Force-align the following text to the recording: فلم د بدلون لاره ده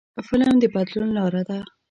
فلم 0.27 0.55
د 0.59 0.63
بدلون 0.75 1.09
لاره 1.17 1.41
ده 1.49 1.59